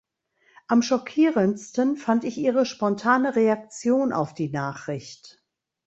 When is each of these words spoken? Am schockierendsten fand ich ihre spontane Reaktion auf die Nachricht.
Am 0.65 0.81
schockierendsten 0.81 1.95
fand 1.95 2.23
ich 2.23 2.39
ihre 2.39 2.65
spontane 2.65 3.35
Reaktion 3.35 4.13
auf 4.13 4.33
die 4.33 4.49
Nachricht. 4.49 5.43